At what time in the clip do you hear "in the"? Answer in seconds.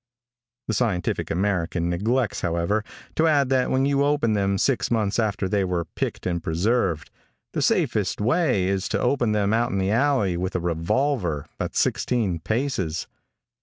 9.71-9.91